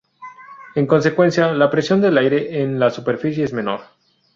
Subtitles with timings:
[0.73, 3.81] En consecuencia, la presión del aire en la superficie es menor.